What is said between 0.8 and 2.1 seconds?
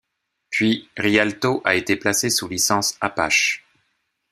Rialto a été